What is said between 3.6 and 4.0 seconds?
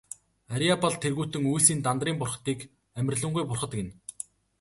гэнэ.